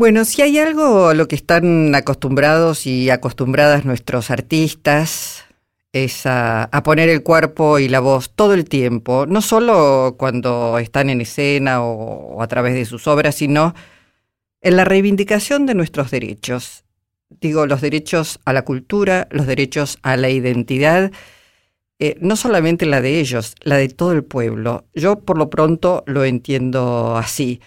[0.00, 5.44] Bueno, si hay algo a lo que están acostumbrados y acostumbradas nuestros artistas
[5.92, 11.10] es a, poner el cuerpo y la voz todo el tiempo, no solo cuando están
[11.10, 13.74] en escena o, a través de sus obras, sino
[14.62, 16.84] en la reivindicación de nuestros derechos.
[17.28, 21.12] Digo, los derechos a la cultura, los derechos a la identidad,
[21.98, 24.86] eh, no solamente la de ellos, la de todo el pueblo.
[24.94, 27.60] Yo por lo pronto lo entiendo así.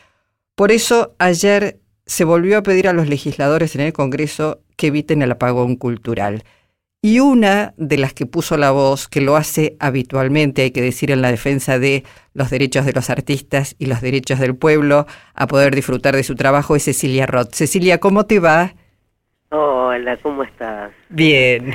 [0.56, 1.83] Por eso ayer
[2.14, 6.44] se volvió a pedir a los legisladores en el Congreso que eviten el apagón cultural.
[7.02, 11.10] Y una de las que puso la voz, que lo hace habitualmente, hay que decir,
[11.10, 12.04] en la defensa de
[12.36, 16.36] los derechos de los artistas y los derechos del pueblo a poder disfrutar de su
[16.36, 17.56] trabajo, es Cecilia Roth.
[17.56, 18.76] Cecilia, ¿cómo te va?
[19.50, 20.92] Hola, ¿cómo estás?
[21.10, 21.66] Bien.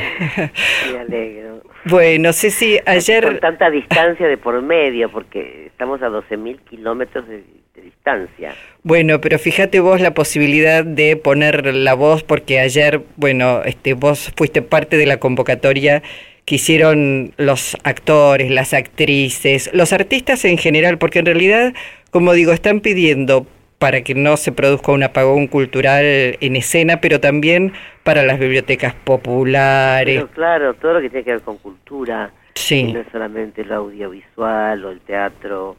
[0.93, 1.58] Me alegro.
[1.89, 3.25] Bueno, Ceci, ayer...
[3.25, 7.45] Con tanta distancia de por medio, porque estamos a 12.000 kilómetros de
[7.83, 8.55] distancia.
[8.83, 14.33] Bueno, pero fíjate vos la posibilidad de poner la voz, porque ayer, bueno, este, vos
[14.37, 16.03] fuiste parte de la convocatoria
[16.45, 21.75] que hicieron los actores, las actrices, los artistas en general, porque en realidad,
[22.11, 23.47] como digo, están pidiendo
[23.79, 28.95] para que no se produzca un apagón cultural en escena, pero también para las bibliotecas
[28.95, 30.17] populares.
[30.17, 32.93] Pero claro, todo lo que tiene que ver con cultura, sí.
[32.93, 35.77] no solamente el audiovisual o el teatro,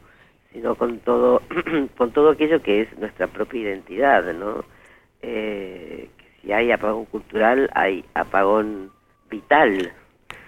[0.52, 1.42] sino con todo,
[1.98, 4.64] con todo aquello que es nuestra propia identidad, ¿no?
[5.22, 6.08] Eh,
[6.40, 8.90] si hay apagón cultural, hay apagón
[9.28, 9.92] vital,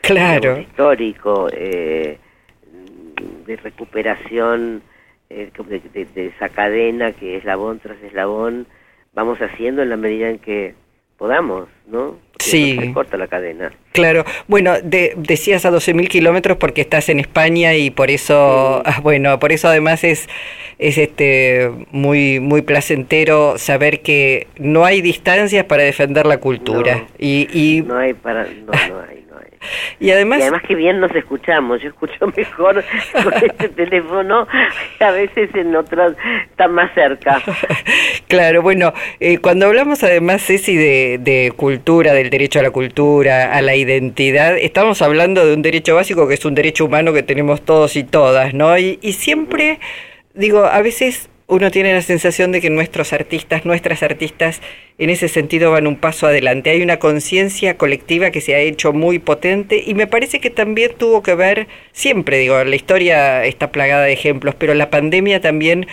[0.01, 2.19] claro, histórico, eh,
[3.47, 4.83] de recuperación
[5.33, 5.51] eh,
[5.95, 8.67] de, de, esa cadena que es eslabón tras eslabón,
[9.15, 10.75] vamos haciendo en la medida en que
[11.19, 12.17] podamos, ¿no?
[12.43, 12.77] sí.
[12.79, 13.73] se corta la cadena.
[13.93, 14.25] Claro.
[14.49, 19.69] Bueno, decías a 12.000 kilómetros porque estás en España y por eso, bueno, por eso
[19.69, 20.29] además es,
[20.79, 27.07] es este muy, muy placentero saber que no hay distancias para defender la cultura.
[27.19, 29.22] y, y, no hay para, no, no hay.
[30.01, 34.47] Y además, y además que bien nos escuchamos, yo escucho mejor con este teléfono,
[35.01, 36.15] a veces en otros
[36.51, 37.43] está más cerca.
[38.29, 43.55] Claro, bueno, eh, cuando hablamos además, Ceci, de, de cultura, del derecho a la cultura,
[43.55, 47.23] a la identidad, estamos hablando de un derecho básico que es un derecho humano que
[47.23, 48.79] tenemos todos y todas, ¿no?
[48.79, 49.81] Y, y siempre,
[50.35, 54.63] digo, a veces uno tiene la sensación de que nuestros artistas, nuestras artistas,
[54.97, 56.71] en ese sentido van un paso adelante.
[56.71, 60.93] Hay una conciencia colectiva que se ha hecho muy potente y me parece que también
[60.97, 65.89] tuvo que ver, siempre digo, la historia está plagada de ejemplos, pero la pandemia también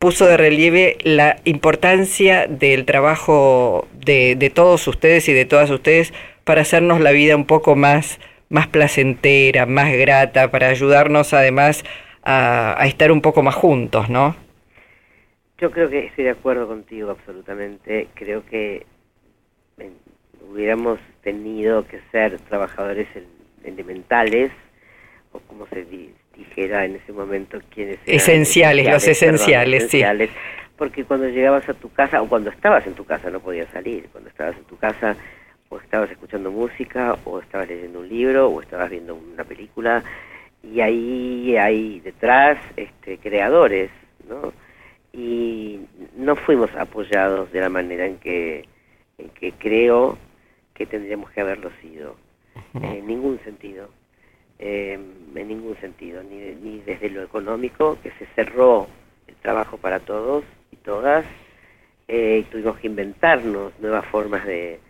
[0.00, 6.12] puso de relieve la importancia del trabajo de, todos ustedes y de todas ustedes
[6.42, 8.18] para hacernos la vida un poco más,
[8.48, 11.84] más placentera, más grata, para ayudarnos además
[12.24, 14.45] a estar un poco más juntos, ¿no?
[15.58, 18.08] Yo creo que estoy de acuerdo contigo absolutamente.
[18.14, 18.84] Creo que
[20.50, 23.08] hubiéramos tenido que ser trabajadores
[23.64, 24.52] elementales,
[25.32, 25.84] o como se
[26.34, 30.36] dijera en ese momento, quienes esenciales, los esenciales, esenciales, sí.
[30.76, 34.08] Porque cuando llegabas a tu casa, o cuando estabas en tu casa, no podías salir.
[34.12, 35.16] Cuando estabas en tu casa,
[35.70, 40.04] o estabas escuchando música, o estabas leyendo un libro, o estabas viendo una película,
[40.62, 43.90] y ahí hay detrás este, creadores,
[44.28, 44.52] ¿no?
[45.16, 45.80] Y
[46.16, 48.68] no fuimos apoyados de la manera en que,
[49.16, 50.18] en que creo
[50.74, 52.16] que tendríamos que haberlo sido,
[52.74, 53.88] en ningún sentido,
[54.58, 55.02] em,
[55.34, 58.86] en ningún sentido, ni, ni desde lo económico, que se cerró
[59.26, 61.24] el trabajo para todos y todas,
[62.08, 64.80] eh, tuvimos que inventarnos nuevas formas de,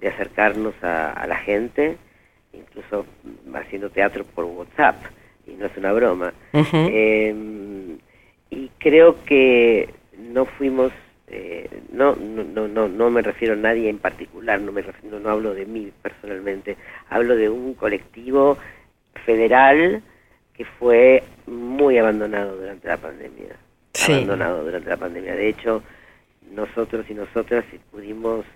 [0.00, 1.96] de acercarnos a, la gente,
[2.52, 3.06] incluso
[3.54, 4.96] haciendo teatro por WhatsApp,
[5.46, 6.32] y no es una broma.
[6.52, 7.98] Y
[8.78, 10.92] creo que no fuimos
[11.30, 15.28] eh, no, no, no, no me refiero a nadie en particular, no, me refiero, no
[15.28, 16.76] hablo de mí personalmente,
[17.10, 18.56] hablo de un colectivo
[19.26, 20.02] federal
[20.54, 23.56] que fue muy abandonado durante la pandemia.
[24.06, 25.34] Abandonado durante la pandemia.
[25.34, 25.82] De hecho,
[26.50, 28.46] nosotros y nosotras pudimos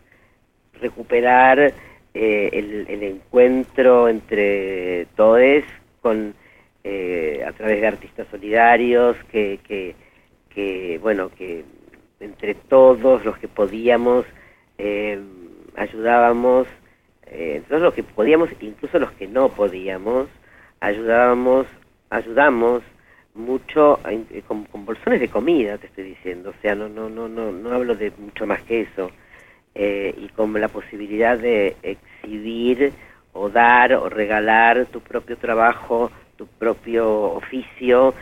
[0.81, 1.75] recuperar
[2.15, 5.63] eh, el, el, encuentro entre todos
[6.01, 6.35] con
[6.85, 9.95] eh, a través de artistas solidarios que, que,
[10.55, 11.65] que, bueno, que
[12.21, 14.25] entre todos los que podíamos
[14.79, 15.21] eh,
[15.77, 16.67] ayudábamos,
[17.27, 20.29] eh, todos los que podíamos, incluso los que no podíamos,
[20.81, 21.67] ayudábamos,
[22.11, 22.83] ayudamos
[23.35, 27.51] mucho eh, con, bolsones de comida, te estoy diciendo, o sea, no, no, no, no,
[27.51, 29.11] no hablo de mucho más que eso,
[29.75, 32.93] eh, y con la posibilidad de exhibir
[33.33, 38.15] o dar o regalar tu propio trabajo tu propio oficio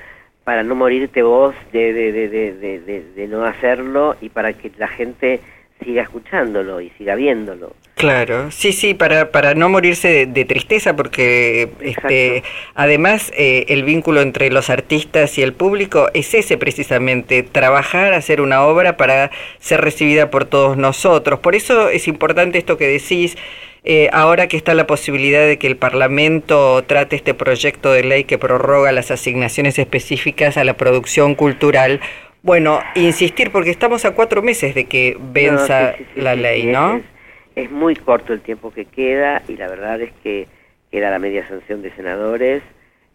[0.44, 5.40] para no morirte vos de, de, de, de, no hacerlo y para que la gente
[5.84, 7.74] siga escuchándolo y siga viéndolo.
[7.94, 12.42] Claro, sí, sí, para, para no morirse de, tristeza, porque este,
[12.74, 18.40] además eh, el vínculo entre los artistas y el público es ese precisamente, trabajar, hacer
[18.40, 21.40] una obra para ser recibida por todos nosotros.
[21.40, 23.36] Por eso es importante esto que decís,
[23.82, 28.24] eh, ahora que está la posibilidad de que el Parlamento trate este proyecto de ley
[28.24, 32.00] que prorroga las asignaciones específicas a la producción cultural,
[32.42, 37.02] bueno, insistir, porque estamos a cuatro meses de que venza la ley, ¿no?
[37.54, 40.46] Es, muy corto el tiempo que queda y la verdad es que
[40.90, 42.62] queda la media sanción de senadores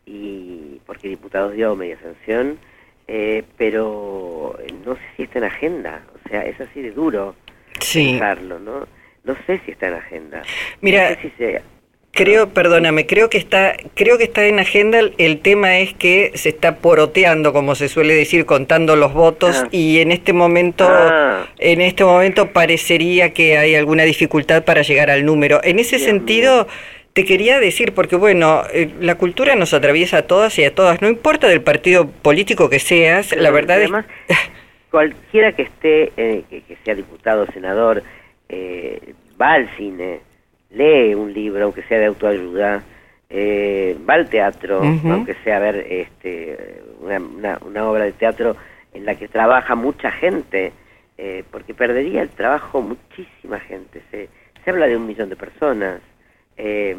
[0.05, 2.59] y porque diputados dio media sanción,
[3.07, 7.35] eh, pero no sé si está en agenda, o sea, es así de duro
[7.91, 8.87] pensarlo, ¿no?
[9.25, 10.41] No sé si está en agenda.
[10.81, 11.31] Mira, si
[12.11, 14.99] Creo, perdóname, creo que está, creo que está en agenda.
[15.17, 19.67] El tema es que se está poroteando, como se suele decir, contando los votos ah.
[19.69, 21.45] y en este momento, ah.
[21.57, 25.59] en este momento parecería que hay alguna dificultad para llegar al número.
[25.65, 26.67] En ese sentido,
[27.11, 31.01] te quería decir, porque bueno, eh, la cultura nos atraviesa a todas y a todas,
[31.01, 33.89] no importa del partido político que seas, la verdad es.
[34.91, 38.03] cualquiera que esté, eh, que, sea diputado, senador,
[38.49, 40.21] eh, va al cine
[40.71, 42.83] lee un libro, aunque sea de autoayuda,
[43.29, 48.55] eh, va al teatro, aunque sea a ver este, una, una, obra de teatro
[48.93, 50.73] en la que trabaja mucha gente,
[51.17, 54.01] eh, porque perdería el trabajo muchísima gente.
[54.11, 54.29] Se,
[54.63, 56.01] se habla de un millón de personas
[56.57, 56.95] eh,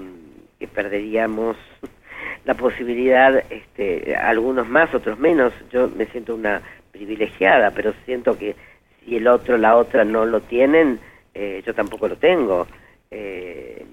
[0.59, 1.57] que perderíamos
[2.45, 5.53] la posibilidad, este, algunos más, otros menos.
[5.71, 8.57] Yo me siento una privilegiada, pero siento que
[9.05, 10.99] si el otro, la otra no lo tienen,
[11.65, 12.67] yo tampoco lo tengo.
[13.11, 13.85] Eh,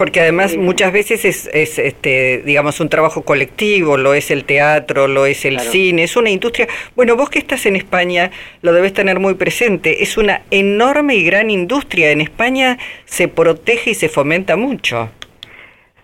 [0.00, 5.06] porque además muchas veces es, es, este, digamos, un trabajo colectivo, lo es el teatro,
[5.08, 6.68] lo es el cine, es una industria.
[6.96, 8.30] Bueno, vos que estás en España
[8.62, 12.12] lo debes tener muy presente, es una enorme y gran industria.
[12.12, 15.10] En España se protege y se fomenta mucho.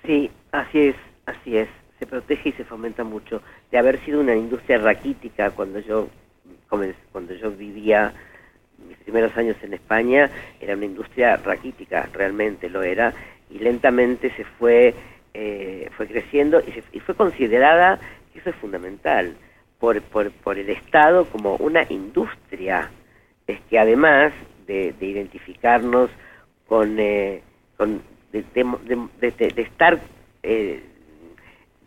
[0.05, 1.69] Sí, así es, así es,
[1.99, 3.41] se protege y se fomenta mucho.
[3.71, 6.11] De haber sido una industria raquítica cuando yo,
[6.69, 8.13] cuando yo vivía
[8.89, 10.31] mis primeros años en España
[10.61, 13.13] era una industria raquítica, realmente lo era,
[13.51, 14.95] y lentamente se fue,
[15.35, 16.63] eh, fue creciendo
[16.93, 17.99] y, fue considerada,
[18.35, 19.35] eso es fundamental,
[19.79, 22.91] por, por, por, el Estado como una industria,
[23.47, 24.33] es que además
[24.67, 26.11] de, identificarnos
[26.67, 27.43] con, eh,
[27.77, 28.03] con
[28.33, 28.45] de,
[29.57, 29.99] estar
[30.43, 30.83] eh,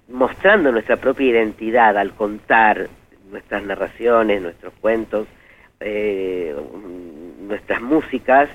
[0.07, 2.90] mostrando nuestra propia identidad al contar
[3.30, 5.28] nuestras narraciones, nuestros cuentos,
[5.79, 6.55] eh,
[7.41, 8.49] nuestras músicas,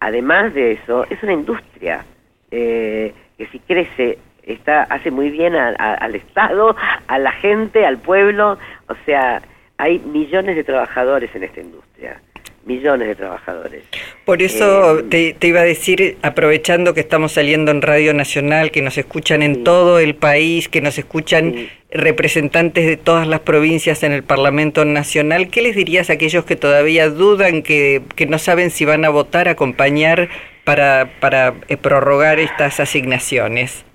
[0.00, 2.04] además de eso, es una industria
[2.50, 6.74] eh, que si crece está hace muy bien al Estado,
[7.06, 9.42] a la gente, al pueblo, o sea,
[9.76, 12.20] hay millones de trabajadores en esta industria
[12.68, 13.82] millones de trabajadores.
[14.24, 18.82] Por eso eh, te, iba a decir, aprovechando que estamos saliendo en Radio Nacional, que
[18.82, 24.12] nos escuchan en todo el país, que nos escuchan representantes de todas las provincias en
[24.12, 28.70] el Parlamento Nacional, ¿qué les dirías a aquellos que todavía dudan, que, que no saben
[28.70, 30.28] si van a votar, acompañar
[30.64, 33.87] para, para eh, prorrogar estas asignaciones?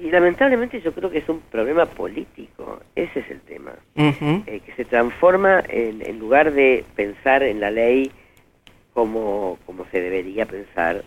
[0.00, 4.72] Y lamentablemente yo creo que es un problema político, ese es el tema, eh, que
[4.76, 8.12] se transforma en, en, lugar de pensar en la ley
[8.94, 11.04] como, como se debería pensar,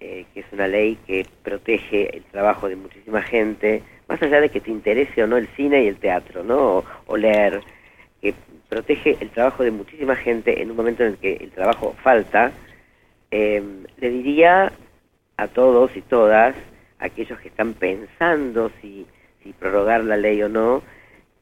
[0.00, 4.48] eh, que es una ley que protege el trabajo de muchísima gente, más allá de
[4.48, 6.84] que te interese o no el cine y el teatro, ¿no?
[7.06, 7.60] O, leer,
[8.20, 8.34] que
[8.68, 12.52] protege el trabajo de muchísima gente en un momento en el que el trabajo falta,
[13.30, 13.62] eh,
[13.98, 14.72] le diría
[15.36, 16.54] a todos y todas,
[16.98, 19.06] aquellos que están pensando si,
[19.42, 20.82] si prorrogar la ley o no,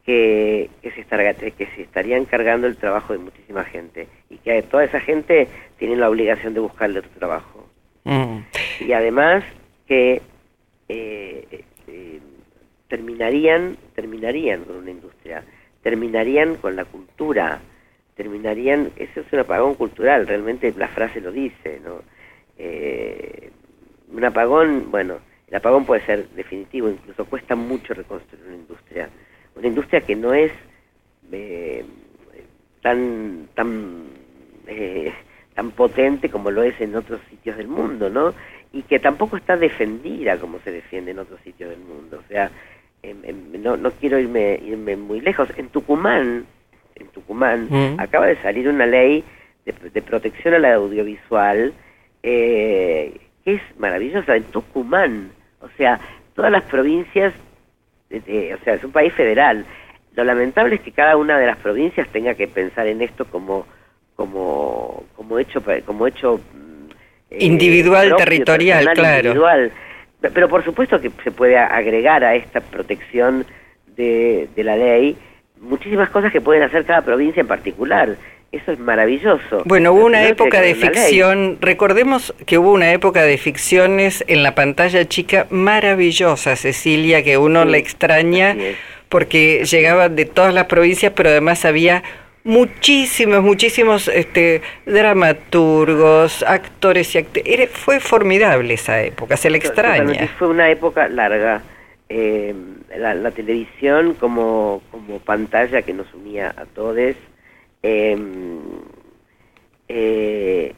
[0.05, 4.63] que, que, se estará, que se estarían cargando el trabajo de muchísima gente y que
[4.63, 5.49] toda esa gente
[5.79, 7.69] tiene la obligación de buscarle otro trabajo.
[8.05, 8.39] Mm.
[8.81, 9.43] Y además
[9.87, 10.23] que
[10.89, 12.21] eh, eh,
[12.89, 15.45] terminarían, terminarían con una industria,
[15.83, 17.61] terminarían con la cultura,
[18.15, 22.03] terminarían, eso es un apagón cultural, realmente la frase lo dice, ¿no?
[22.59, 23.51] Eh,
[24.13, 29.09] un apagón, bueno, el apagón puede ser definitivo, incluso cuesta mucho reconstruir una industria.
[29.55, 30.53] Una industria que no es
[31.33, 31.85] eh,
[32.83, 34.05] tan, tan,
[34.67, 35.13] eh,
[35.55, 38.35] tan potente como lo es en otros sitios del mundo, ¿no?
[38.73, 42.21] Y que tampoco está defendida como se defiende en otros sitios del mundo.
[42.25, 42.51] O sea,
[43.59, 45.49] no, no quiero irme, irme muy lejos.
[45.57, 46.45] En Tucumán,
[46.95, 48.01] en Tucumán, mm.
[48.01, 49.25] acaba de salir una ley
[49.65, 51.73] de, protección a la audiovisual
[52.23, 54.35] eh, que es maravillosa.
[54.35, 56.01] En Tucumán, o sea,
[56.35, 57.33] todas las provincias,
[58.11, 59.65] o sea, es un país federal.
[60.17, 63.65] Lo lamentable es que cada una de las provincias tenga que pensar en esto como,
[64.17, 66.41] como, como hecho, como hecho
[67.31, 69.29] eh, individual, territorial, claro.
[69.29, 69.73] Individual.
[70.21, 73.47] Pero por supuesto que se puede agregar a esta protección
[73.97, 75.17] de, de la ley
[75.61, 78.17] muchísimas cosas que pueden hacer cada provincia en particular.
[78.53, 79.63] Eso es maravilloso.
[79.65, 84.55] Bueno, hubo una época de ficción, recordemos que hubo una época de ficciones en la
[84.55, 88.57] pantalla chica maravillosa, Cecilia, que uno la extraña
[89.09, 92.03] porque llegaban de todas las provincias, pero además había
[92.45, 97.71] muchísimos, muchísimos este, dramaturgos, actores y actores.
[97.71, 100.29] Fue formidable esa época, se le extraña.
[100.39, 101.63] Fue una época larga.
[102.09, 102.55] Eh,
[102.97, 106.97] la, televisión como, como pantalla que nos unía a todos
[107.83, 108.61] em,
[109.89, 110.75] eh,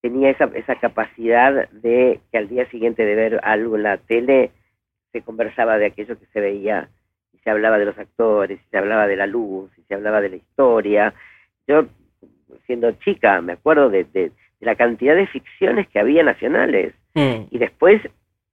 [0.00, 4.52] tenía esa, esa capacidad de que al día siguiente de ver algo en la tele
[5.12, 6.88] se conversaba de aquello que se veía
[7.42, 11.14] se hablaba de los actores, se hablaba de la luz, se hablaba de la historia.
[11.66, 11.86] Yo,
[12.66, 16.94] siendo chica, me acuerdo de, la cantidad de ficciones que había nacionales.
[17.14, 17.46] Mm.
[17.50, 18.02] Y después,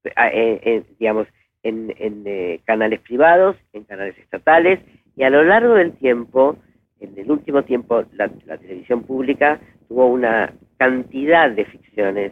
[0.04, 1.28] eh, eh, digamos,
[1.64, 1.94] en,
[2.26, 4.80] eh, canales privados, en canales estatales,
[5.16, 6.58] y a lo largo del tiempo,
[7.00, 12.32] en el último tiempo, la, televisión pública tuvo una cantidad de ficciones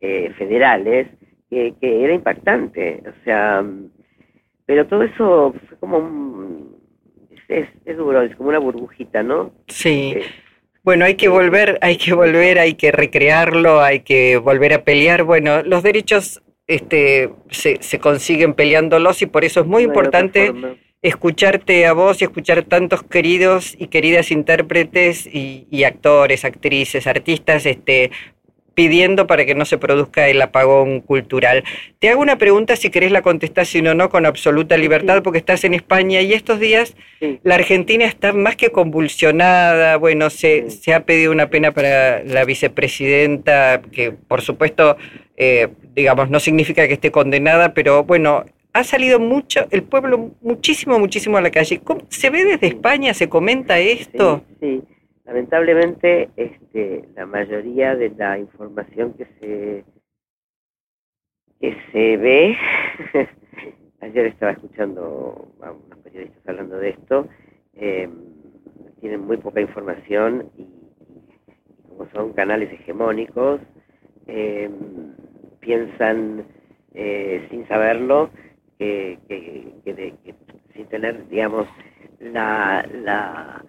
[0.00, 1.08] federales
[1.50, 3.02] que, que, era impactante.
[3.06, 3.64] O sea,
[4.66, 5.98] pero todo eso fue como
[7.48, 9.52] es, duro, es como una burbujita, ¿no?
[9.68, 10.14] Sí.
[10.16, 10.24] Eh,
[10.82, 15.24] bueno, hay que volver, hay que volver, hay que recrearlo, hay que volver a pelear.
[15.24, 20.52] Bueno, los derechos este, se, se consiguen peleándolos y por eso es muy importante
[21.08, 27.66] escucharte a vos y escuchar tantos queridos y queridas intérpretes y, y, actores, actrices, artistas,
[27.66, 28.10] este,
[28.76, 31.64] pidiendo para que no se produzca el apagón cultural.
[31.98, 35.38] Te hago una pregunta, si querés la contestás, si no, no, con absoluta libertad, porque
[35.38, 36.94] estás en España y estos días
[37.42, 42.44] la Argentina está más que convulsionada, bueno, se, se ha pedido una pena para la
[42.44, 44.98] vicepresidenta, que por supuesto,
[45.38, 48.44] eh, digamos, no significa que esté condenada, pero bueno,
[48.76, 51.80] ha salido mucho, el pueblo muchísimo, muchísimo a la calle.
[52.08, 53.14] ¿Se ve desde España?
[53.14, 54.42] ¿Se comenta esto?
[54.60, 54.82] sí.
[55.24, 59.84] Lamentablemente, este, la mayoría de la información que se
[61.60, 62.56] que se ve,
[64.02, 67.28] ayer estaba escuchando a unos periodistas hablando de esto,
[67.74, 68.10] em,
[69.00, 70.66] tienen muy poca información y,
[71.88, 73.60] como son canales hegemónicos,
[74.28, 75.14] em,
[75.58, 76.44] piensan
[76.94, 78.30] eh, sin saberlo
[78.78, 79.18] que,
[80.74, 81.66] sin tener, digamos,
[82.20, 83.64] la, la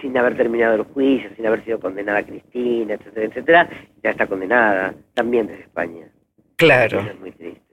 [0.00, 3.70] sin haber terminado el juicio, sin haber sido condenada Cristina, etcétera, etcétera,
[4.02, 6.08] ya está condenada, también desde España.
[6.56, 7.02] Claro.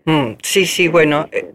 [0.05, 1.53] Mm, sí, sí, bueno, eh,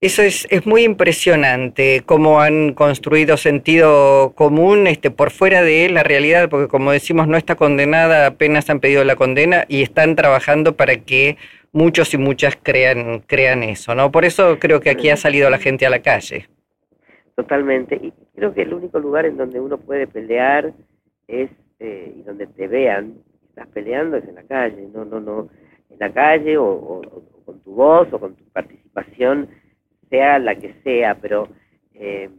[0.00, 6.02] eso es, es muy impresionante cómo han construido sentido común este, por fuera de la
[6.02, 10.76] realidad, porque como decimos, no está condenada, apenas han pedido la condena y están trabajando
[10.76, 11.36] para que
[11.72, 14.10] muchos y muchas crean, crean eso, ¿no?
[14.10, 16.48] Por eso creo que aquí ha salido la gente a la calle.
[17.34, 17.96] Totalmente.
[17.96, 20.72] Y creo que el único lugar en donde uno puede pelear
[21.28, 23.14] es, eh, y donde te vean,
[23.48, 25.48] estás peleando es en la calle, no, no, no,
[25.90, 27.02] en la calle o,
[27.44, 29.48] con tu voz o con tu participación,
[30.08, 31.48] sea la que sea, pero,
[31.94, 32.30] eh,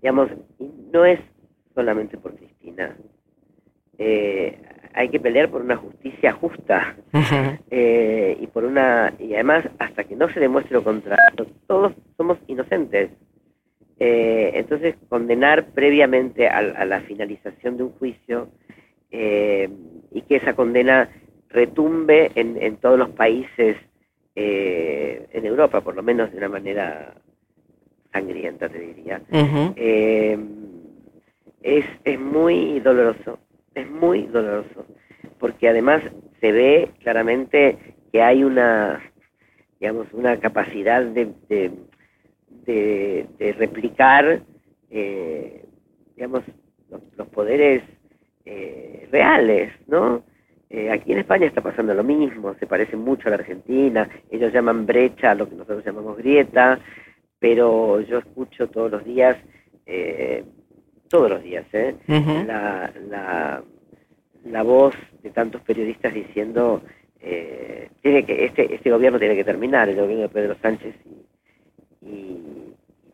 [0.00, 0.30] digamos,
[0.92, 1.20] no es
[1.74, 2.96] solamente por Cristina.
[3.98, 4.58] Eh,
[4.96, 6.96] hay que pelear por una justicia justa
[7.70, 11.26] y por una y además hasta que no se demuestre lo contrario
[11.66, 13.10] todos somos inocentes.
[13.98, 18.48] Eh, entonces, condenar previamente a, la finalización de un juicio
[19.10, 19.70] eh,
[20.12, 21.08] y que esa condena
[21.48, 23.76] retumbe en, todos los países
[24.34, 27.14] eh, en Europa, por lo menos de una manera
[28.12, 29.22] sangrienta, te diría,
[31.62, 33.38] es, es muy doloroso,
[33.80, 34.86] es muy doloroso,
[35.38, 36.02] porque además
[36.40, 37.78] se ve claramente
[38.12, 39.00] que hay una,
[39.80, 41.32] digamos, una capacidad de
[42.66, 44.42] de, replicar,
[44.90, 45.64] eh,
[46.14, 46.42] digamos,
[47.16, 47.82] los, poderes
[48.44, 50.24] eh, reales, ¿no?
[50.68, 54.52] Eh, aquí en España está pasando lo mismo, se parece mucho a la Argentina, ellos
[54.52, 56.80] llaman brecha a lo que nosotros llamamos grieta,
[57.38, 59.36] pero yo escucho todos los días,
[61.08, 61.64] todos los días,
[62.06, 63.62] la, la,
[64.44, 66.82] la, voz de tantos periodistas diciendo
[68.02, 70.94] tiene que este, este gobierno tiene que terminar, el gobierno de Pedro Sánchez
[72.02, 72.66] y,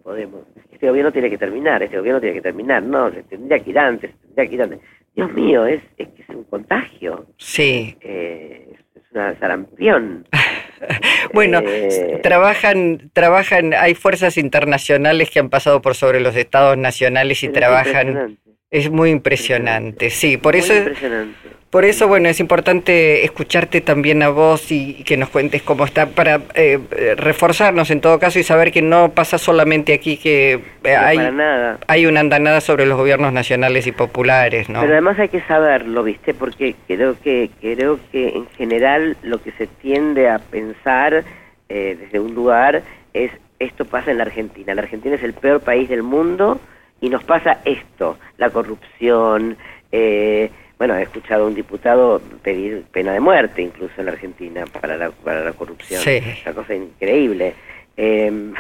[0.03, 0.43] Podemos.
[0.73, 3.79] Este gobierno tiene que terminar, este gobierno tiene que terminar, no, se tendría que ir
[3.79, 4.81] antes, tendría que ir antes.
[5.15, 7.27] Dios mío, es, es que es un contagio.
[7.37, 7.97] Sí.
[8.01, 10.27] Eh, es una sarampión.
[11.33, 17.43] bueno, eh, trabajan, trabajan, hay fuerzas internacionales que han pasado por sobre los estados nacionales
[17.43, 18.39] y trabajan
[18.73, 21.37] Es muy impresionante, sí, por Muy eso impresionante.
[21.69, 26.07] por eso bueno, es importante escucharte también a vos y, que nos cuentes cómo está
[26.07, 26.79] para eh,
[27.19, 31.81] reforzarnos en todo caso y saber que no pasa solamente aquí que eh, hay nada.
[31.87, 34.81] hay una andanada sobre los gobiernos nacionales y populares, ¿no?
[34.81, 36.33] Pero además hay que saberlo, ¿viste?
[36.33, 41.25] Porque creo que creo que en general lo que se tiende a pensar
[41.69, 44.75] eh, desde un lugar es esto pasa en la Argentina.
[44.75, 46.59] La Argentina es el peor país del mundo
[47.03, 49.59] y nos pasa esto, la corrupción.
[49.91, 54.65] eh, bueno, he escuchado a un diputado pedir pena de muerte incluso en la Argentina
[54.81, 56.01] para la, para la corrupción.
[56.01, 56.21] Sí.
[56.45, 57.55] Una cosa increíble.
[57.97, 58.53] Eh,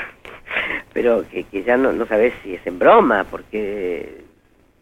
[0.93, 4.21] pero que, que ya no, no sabes si es en broma, porque,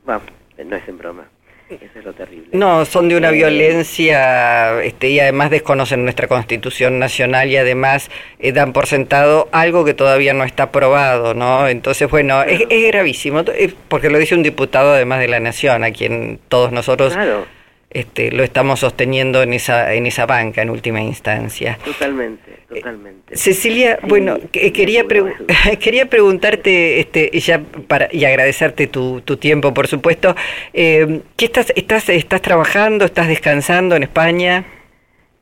[0.05, 0.21] bueno,
[0.67, 1.25] no es en broma.
[1.71, 2.49] Eso es lo terrible.
[2.53, 8.11] No, son de una Eh, violencia este, y además desconocen nuestra constitución nacional y además
[8.41, 11.69] eh, dan por sentado algo que todavía no está aprobado, ¿no?
[11.69, 15.85] Entonces, bueno, es, es gravísimo, eh, porque lo dice un diputado además de la Nación,
[15.85, 17.47] a quien todos nosotros Claro,
[17.91, 21.77] este, lo estamos sosteniendo en esa, en esa banca en última instancia.
[21.85, 23.37] totalmente, totalmente.
[23.37, 25.35] Cecilia, Sí, bueno, que- quería, pregu-
[25.81, 30.37] quería preguntarte, este, ya para, y agradecerte tu, tu tiempo, por supuesto,
[30.73, 34.65] eh, ¿qué estás, estás, estás trabajando, estás descansando en España?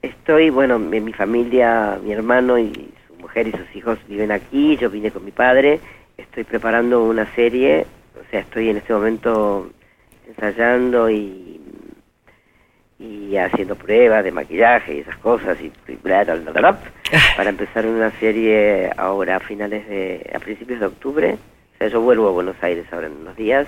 [0.01, 2.73] Estoy, bueno, mi, mi familia, mi hermano y
[3.07, 5.81] su mujer y sus hijos viven aquí, yo vine con mi padre,
[6.17, 9.71] estoy preparando una serie, o sea, estoy en este momento
[10.29, 11.58] ensayando y,
[12.99, 15.71] y haciendo pruebas de maquillaje y esas cosas y
[16.03, 16.79] bla, bla, bla, bla,
[17.37, 21.35] para empezar una serie ahora a finales de, a principios de octubre,
[21.75, 23.67] o sea, yo vuelvo a Buenos Aires ahora en unos días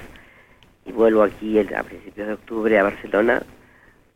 [0.84, 3.42] y vuelvo aquí el- a principios de octubre a Barcelona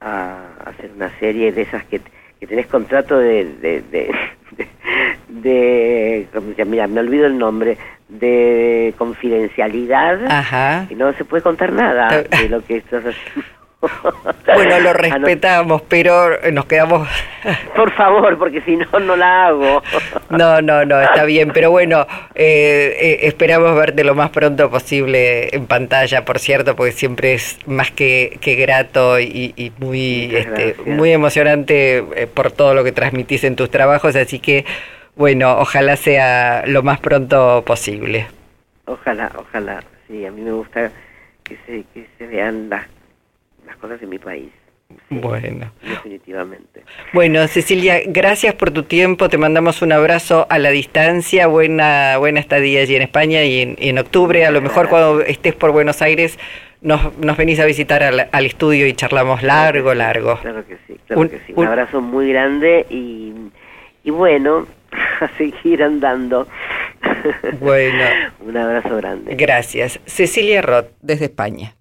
[0.00, 2.00] a, a hacer una serie de esas que,
[2.40, 4.10] que tenés contrato de, de, de,
[5.28, 7.78] de, de- mira, me olvido el nombre,
[8.08, 10.86] de confidencialidad, Ajá.
[10.88, 13.48] que no se puede contar nada Está- de lo que estás haciendo.
[14.54, 17.08] Bueno, lo Ah, respetamos, pero nos quedamos...
[17.76, 19.82] por favor, porque si no, no la hago.
[20.30, 25.48] No, no, no, está bien, pero bueno, eh, eh, esperamos verte lo más pronto posible
[25.54, 30.76] en pantalla, por cierto, porque siempre es más que, que grato y, y muy, este,
[30.86, 34.64] muy emocionante eh, por todo lo que transmitís en tus trabajos, así que,
[35.16, 38.26] bueno, ojalá sea lo más pronto posible.
[38.86, 39.82] Ojalá, ojalá.
[40.06, 40.90] Sí, a mí me gusta
[41.42, 42.86] que se, que se vean las,
[43.66, 44.50] las cosas en mi país.
[44.88, 45.72] Sí, Bueno.
[45.82, 46.82] Definitivamente.
[47.12, 49.28] Bueno, Cecilia, gracias por tu tiempo.
[49.28, 51.46] Te mandamos un abrazo a la distancia.
[51.46, 55.54] Buena, buena estadía allí en España y en, en octubre, a lo mejor cuando estés
[55.54, 56.38] por Buenos Aires,
[56.82, 60.38] nos, nos venís a visitar al, al estudio y charlamos largo, largo.
[60.42, 61.52] Claro que sí, claro Un- que sí.
[61.56, 63.32] Un, un- abrazo muy grande y,
[64.04, 64.66] y bueno,
[65.20, 66.46] a seguir andando.
[67.58, 68.04] Bueno.
[68.40, 69.34] Un abrazo grande.
[69.34, 69.98] Gracias.
[70.04, 71.74] Cecilia Roth, desde España.